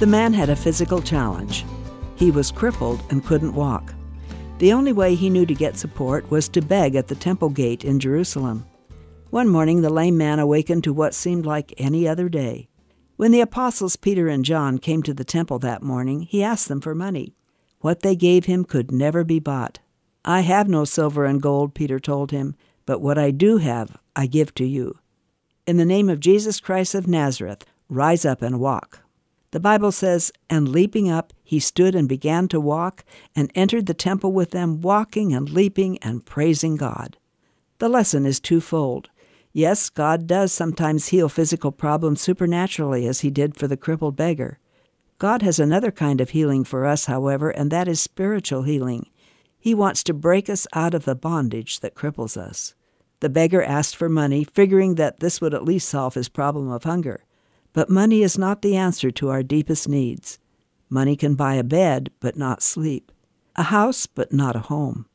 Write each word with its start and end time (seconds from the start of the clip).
The 0.00 0.06
man 0.06 0.32
had 0.32 0.50
a 0.50 0.56
physical 0.56 1.00
challenge. 1.00 1.64
He 2.16 2.32
was 2.32 2.50
crippled 2.50 3.00
and 3.10 3.24
couldn't 3.24 3.54
walk. 3.54 3.94
The 4.58 4.72
only 4.72 4.92
way 4.92 5.14
he 5.14 5.30
knew 5.30 5.46
to 5.46 5.54
get 5.54 5.76
support 5.76 6.28
was 6.32 6.48
to 6.48 6.60
beg 6.60 6.96
at 6.96 7.06
the 7.06 7.14
temple 7.14 7.48
gate 7.48 7.84
in 7.84 8.00
Jerusalem. 8.00 8.66
One 9.30 9.48
morning, 9.48 9.82
the 9.82 9.90
lame 9.90 10.16
man 10.16 10.40
awakened 10.40 10.82
to 10.84 10.92
what 10.92 11.14
seemed 11.14 11.46
like 11.46 11.72
any 11.78 12.08
other 12.08 12.28
day. 12.28 12.68
When 13.16 13.30
the 13.30 13.40
apostles 13.40 13.94
Peter 13.94 14.26
and 14.26 14.44
John 14.44 14.78
came 14.78 15.02
to 15.04 15.14
the 15.14 15.24
temple 15.24 15.60
that 15.60 15.82
morning, 15.82 16.22
he 16.22 16.42
asked 16.42 16.66
them 16.66 16.80
for 16.80 16.94
money. 16.94 17.36
What 17.78 18.00
they 18.00 18.16
gave 18.16 18.46
him 18.46 18.64
could 18.64 18.90
never 18.90 19.22
be 19.22 19.38
bought. 19.38 19.78
I 20.24 20.40
have 20.40 20.68
no 20.68 20.84
silver 20.84 21.24
and 21.24 21.40
gold, 21.40 21.72
Peter 21.72 22.00
told 22.00 22.32
him, 22.32 22.56
but 22.84 23.00
what 23.00 23.16
I 23.16 23.30
do 23.30 23.58
have, 23.58 23.96
I 24.16 24.26
give 24.26 24.54
to 24.56 24.64
you. 24.64 24.98
In 25.68 25.76
the 25.76 25.84
name 25.84 26.08
of 26.08 26.18
Jesus 26.18 26.58
Christ 26.58 26.96
of 26.96 27.06
Nazareth, 27.06 27.64
rise 27.88 28.24
up 28.24 28.42
and 28.42 28.58
walk. 28.58 29.03
The 29.54 29.60
Bible 29.60 29.92
says, 29.92 30.32
And 30.50 30.68
leaping 30.68 31.08
up, 31.08 31.32
he 31.44 31.60
stood 31.60 31.94
and 31.94 32.08
began 32.08 32.48
to 32.48 32.58
walk, 32.58 33.04
and 33.36 33.52
entered 33.54 33.86
the 33.86 33.94
temple 33.94 34.32
with 34.32 34.50
them, 34.50 34.80
walking 34.80 35.32
and 35.32 35.48
leaping 35.48 35.96
and 35.98 36.26
praising 36.26 36.74
God. 36.74 37.18
The 37.78 37.88
lesson 37.88 38.26
is 38.26 38.40
twofold. 38.40 39.10
Yes, 39.52 39.90
God 39.90 40.26
does 40.26 40.50
sometimes 40.50 41.06
heal 41.06 41.28
physical 41.28 41.70
problems 41.70 42.20
supernaturally, 42.20 43.06
as 43.06 43.20
he 43.20 43.30
did 43.30 43.56
for 43.56 43.68
the 43.68 43.76
crippled 43.76 44.16
beggar. 44.16 44.58
God 45.18 45.42
has 45.42 45.60
another 45.60 45.92
kind 45.92 46.20
of 46.20 46.30
healing 46.30 46.64
for 46.64 46.84
us, 46.84 47.04
however, 47.04 47.50
and 47.50 47.70
that 47.70 47.86
is 47.86 48.00
spiritual 48.00 48.64
healing. 48.64 49.06
He 49.56 49.72
wants 49.72 50.02
to 50.02 50.12
break 50.12 50.50
us 50.50 50.66
out 50.72 50.94
of 50.94 51.04
the 51.04 51.14
bondage 51.14 51.78
that 51.78 51.94
cripples 51.94 52.36
us. 52.36 52.74
The 53.20 53.28
beggar 53.28 53.62
asked 53.62 53.94
for 53.94 54.08
money, 54.08 54.42
figuring 54.42 54.96
that 54.96 55.20
this 55.20 55.40
would 55.40 55.54
at 55.54 55.64
least 55.64 55.88
solve 55.88 56.14
his 56.14 56.28
problem 56.28 56.72
of 56.72 56.82
hunger. 56.82 57.22
But 57.74 57.90
money 57.90 58.22
is 58.22 58.38
not 58.38 58.62
the 58.62 58.76
answer 58.76 59.10
to 59.10 59.28
our 59.28 59.42
deepest 59.42 59.88
needs. 59.88 60.38
Money 60.88 61.16
can 61.16 61.34
buy 61.34 61.54
a 61.54 61.64
bed, 61.64 62.10
but 62.20 62.36
not 62.36 62.62
sleep, 62.62 63.10
a 63.56 63.64
house, 63.64 64.06
but 64.06 64.32
not 64.32 64.54
a 64.54 64.60
home, 64.60 65.06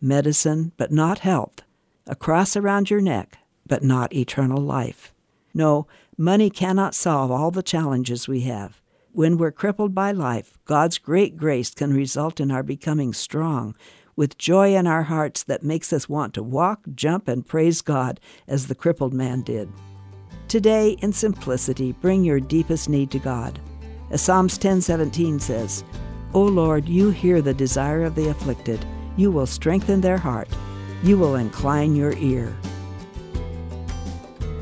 medicine, 0.00 0.72
but 0.76 0.90
not 0.90 1.20
health, 1.20 1.62
a 2.08 2.16
cross 2.16 2.56
around 2.56 2.90
your 2.90 3.00
neck, 3.00 3.38
but 3.66 3.84
not 3.84 4.12
eternal 4.12 4.60
life. 4.60 5.14
No, 5.54 5.86
money 6.16 6.50
cannot 6.50 6.94
solve 6.96 7.30
all 7.30 7.52
the 7.52 7.62
challenges 7.62 8.26
we 8.26 8.40
have. 8.40 8.82
When 9.12 9.38
we're 9.38 9.52
crippled 9.52 9.94
by 9.94 10.10
life, 10.10 10.58
God's 10.64 10.98
great 10.98 11.36
grace 11.36 11.70
can 11.70 11.94
result 11.94 12.40
in 12.40 12.50
our 12.50 12.64
becoming 12.64 13.12
strong, 13.12 13.76
with 14.16 14.38
joy 14.38 14.74
in 14.74 14.88
our 14.88 15.04
hearts 15.04 15.44
that 15.44 15.62
makes 15.62 15.92
us 15.92 16.08
want 16.08 16.34
to 16.34 16.42
walk, 16.42 16.80
jump, 16.96 17.28
and 17.28 17.46
praise 17.46 17.80
God 17.80 18.18
as 18.48 18.66
the 18.66 18.74
crippled 18.74 19.14
man 19.14 19.42
did. 19.42 19.68
Today, 20.48 20.96
in 21.02 21.12
simplicity, 21.12 21.92
bring 21.92 22.24
your 22.24 22.40
deepest 22.40 22.88
need 22.88 23.10
to 23.10 23.18
God. 23.18 23.60
As 24.10 24.22
Psalms 24.22 24.56
10:17 24.56 25.38
says, 25.38 25.84
"O 26.32 26.42
Lord, 26.42 26.88
you 26.88 27.10
hear 27.10 27.42
the 27.42 27.52
desire 27.52 28.02
of 28.04 28.14
the 28.14 28.30
afflicted. 28.30 28.82
You 29.18 29.30
will 29.30 29.44
strengthen 29.44 30.00
their 30.00 30.16
heart. 30.16 30.48
You 31.02 31.18
will 31.18 31.34
incline 31.34 31.94
your 31.94 32.14
ear." 32.16 32.56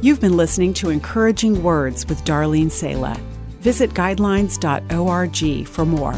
You've 0.02 0.20
been 0.20 0.36
listening 0.36 0.74
to 0.74 0.90
Encouraging 0.90 1.62
Words 1.62 2.08
with 2.08 2.24
Darlene 2.24 2.70
Sala. 2.70 3.16
Visit 3.60 3.94
guidelines.org 3.94 5.68
for 5.68 5.84
more. 5.84 6.16